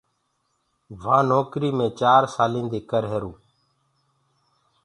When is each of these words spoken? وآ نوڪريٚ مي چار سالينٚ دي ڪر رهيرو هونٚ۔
وآ 1.01 1.17
نوڪريٚ 1.29 1.75
مي 1.77 1.87
چار 1.99 2.21
سالينٚ 2.35 2.71
دي 2.71 2.79
ڪر 2.89 3.03
رهيرو 3.07 3.29
هونٚ۔ 3.31 3.39